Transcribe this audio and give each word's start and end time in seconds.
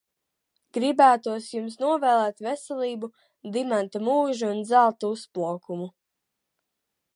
Gribētos 0.77 1.49
jums 1.55 1.75
novēlēt 1.83 2.41
veselību, 2.47 3.11
dimanta 3.59 4.03
mūžu 4.09 4.51
un 4.55 4.67
zelta 4.73 5.13
uzplaukumu. 5.17 5.91